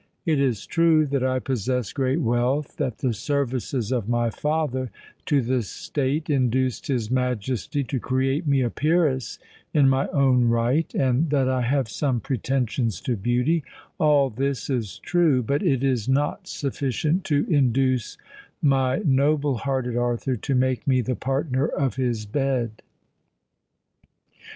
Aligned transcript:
It 0.25 0.39
is 0.39 0.65
true 0.65 1.05
that 1.05 1.23
I 1.23 1.37
possess 1.37 1.93
great 1.93 2.21
wealth—that 2.21 2.97
the 2.97 3.13
services 3.13 3.91
of 3.91 4.09
my 4.09 4.31
father 4.31 4.89
to 5.27 5.43
the 5.43 5.61
State 5.61 6.27
induced 6.27 6.87
his 6.87 7.11
Majesty 7.11 7.83
to 7.83 7.99
create 7.99 8.47
me 8.47 8.63
a 8.63 8.71
Peeress 8.71 9.37
in 9.75 9.87
my 9.87 10.07
own 10.07 10.45
right—and 10.47 11.29
that 11.29 11.47
I 11.47 11.61
have 11.61 11.87
some 11.87 12.19
pretensions 12.19 12.99
to 13.01 13.15
beauty:—all 13.15 14.31
this 14.31 14.71
is 14.71 14.97
true—but 14.97 15.61
it 15.61 15.83
is 15.83 16.09
not 16.09 16.47
sufficient 16.47 17.23
to 17.25 17.45
induce 17.47 18.17
my 18.59 19.03
noble 19.05 19.57
hearted 19.57 19.95
Arthur 19.95 20.35
to 20.35 20.55
make 20.55 20.87
me 20.87 21.01
the 21.01 21.15
partner 21.15 21.67
of 21.67 21.97
his 21.97 22.25
bed. 22.25 22.81